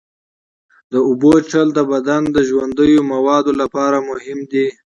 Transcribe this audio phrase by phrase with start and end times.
[0.91, 4.67] د اوبو څښل د بدن د ژوندیو موادو لپاره مهم دي.